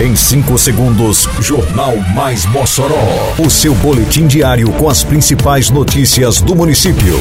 [0.00, 3.34] Em 5 segundos, Jornal Mais Mossoró.
[3.38, 7.18] O seu boletim diário com as principais notícias do município.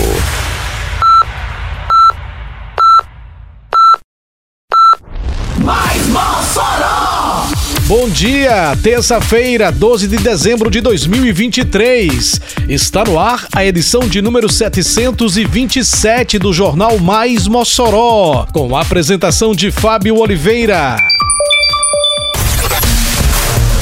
[5.57, 7.47] Mais Mossoró!
[7.85, 12.39] Bom dia, terça-feira, 12 de dezembro de 2023.
[12.69, 19.53] Está no ar a edição de número 727 do Jornal Mais Mossoró, com a apresentação
[19.53, 20.95] de Fábio Oliveira.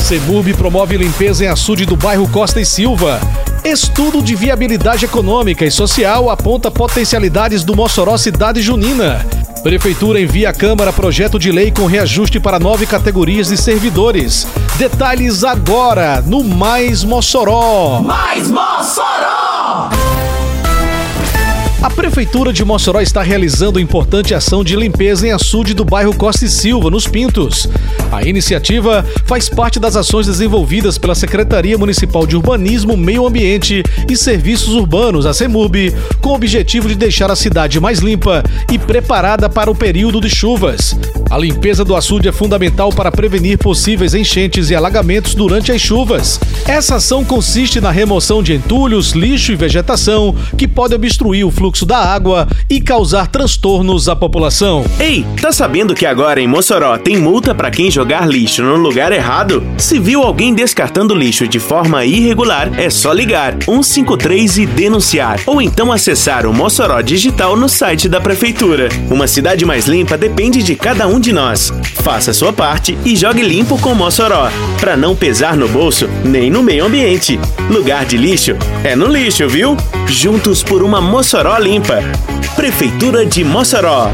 [0.08, 3.20] Semurb promove limpeza em açude do bairro Costa e Silva.
[3.62, 9.26] Estudo de viabilidade econômica e social aponta potencialidades do Mossoró Cidade Junina.
[9.62, 14.48] Prefeitura envia à Câmara projeto de lei com reajuste para nove categorias de servidores.
[14.78, 18.02] Detalhes agora no Mais Mossoró.
[18.02, 19.90] Mais Mossoró!
[21.80, 26.46] A Prefeitura de Mossoró está realizando importante ação de limpeza em açude do bairro Costa
[26.46, 27.70] e Silva, nos Pintos.
[28.12, 34.18] A iniciativa faz parte das ações desenvolvidas pela Secretaria Municipal de Urbanismo, Meio Ambiente e
[34.18, 39.48] Serviços Urbanos, a CEMURB, com o objetivo de deixar a cidade mais limpa e preparada
[39.48, 40.98] para o período de chuvas.
[41.30, 46.40] A limpeza do açude é fundamental para prevenir possíveis enchentes e alagamentos durante as chuvas.
[46.66, 51.86] Essa ação consiste na remoção de entulhos, lixo e vegetação que podem obstruir o fluxo
[51.86, 54.86] da água e causar transtornos à população.
[55.00, 59.12] Ei, tá sabendo que agora em Mossoró tem multa para quem jogar lixo no lugar
[59.12, 59.62] errado?
[59.78, 65.62] Se viu alguém descartando lixo de forma irregular, é só ligar 153 e denunciar, ou
[65.62, 68.88] então acessar o Mossoró Digital no site da prefeitura.
[69.12, 71.72] Uma cidade mais limpa depende de cada um de nós.
[72.04, 76.64] Faça sua parte e jogue limpo com Mossoró, para não pesar no bolso nem no
[76.64, 77.40] meio ambiente.
[77.70, 79.76] Lugar de lixo é no lixo, viu?
[80.08, 82.02] Juntos por uma Mossoró limpa.
[82.56, 84.10] Prefeitura de Mossoró.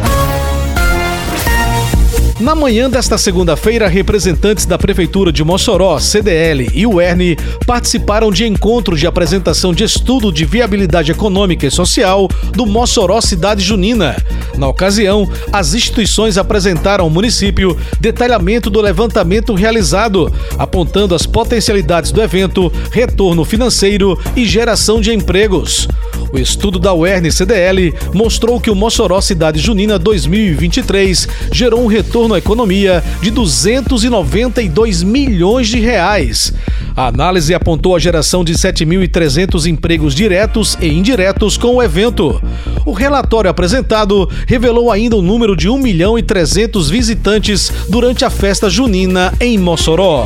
[2.39, 8.97] Na manhã desta segunda-feira, representantes da Prefeitura de Mossoró, CDL e UERN participaram de encontro
[8.97, 14.15] de apresentação de estudo de viabilidade econômica e social do Mossoró Cidade Junina.
[14.57, 22.21] Na ocasião, as instituições apresentaram ao município detalhamento do levantamento realizado, apontando as potencialidades do
[22.21, 25.87] evento, retorno financeiro e geração de empregos.
[26.33, 32.33] O estudo da UERN CDL mostrou que o Mossoró Cidade Junina 2023 gerou um retorno
[32.33, 36.51] à economia de 292 milhões de reais.
[36.97, 42.41] A análise apontou a geração de 7.300 empregos diretos e indiretos com o evento.
[42.83, 48.31] O relatório apresentado revelou ainda o número de 1 milhão e 300 visitantes durante a
[48.31, 50.25] festa junina em Mossoró.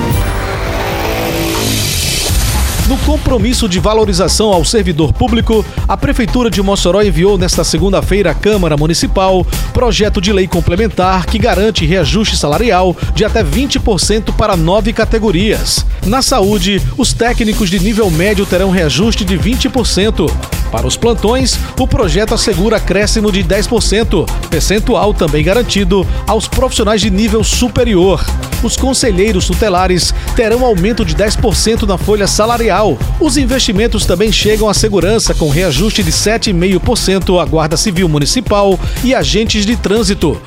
[2.91, 8.33] No compromisso de valorização ao servidor público, a Prefeitura de Mossoró enviou nesta segunda-feira à
[8.33, 14.91] Câmara Municipal projeto de lei complementar que garante reajuste salarial de até 20% para nove
[14.91, 15.85] categorias.
[16.05, 20.60] Na saúde, os técnicos de nível médio terão reajuste de 20%.
[20.71, 27.09] Para os plantões, o projeto assegura acréscimo de 10%, percentual também garantido aos profissionais de
[27.09, 28.23] nível superior.
[28.63, 32.97] Os conselheiros tutelares terão aumento de 10% na folha salarial.
[33.19, 39.13] Os investimentos também chegam à segurança com reajuste de 7,5% à Guarda Civil Municipal e
[39.13, 40.41] agentes de trânsito.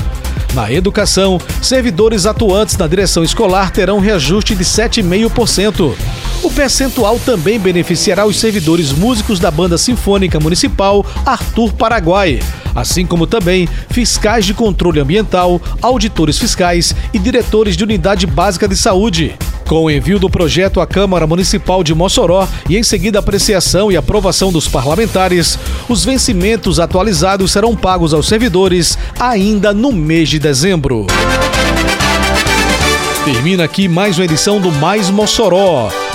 [0.54, 5.94] Na educação, servidores atuantes na direção escolar terão reajuste de 7,5%.
[6.44, 12.38] O percentual também beneficiará os servidores músicos da Banda Sinfônica Municipal Arthur Paraguai,
[12.74, 18.76] assim como também fiscais de controle ambiental, auditores fiscais e diretores de unidade básica de
[18.76, 19.34] saúde.
[19.66, 23.96] Com o envio do projeto à Câmara Municipal de Mossoró e em seguida apreciação e
[23.96, 25.58] aprovação dos parlamentares,
[25.88, 31.06] os vencimentos atualizados serão pagos aos servidores ainda no mês de dezembro.
[33.24, 35.88] Termina aqui mais uma edição do Mais Mossoró,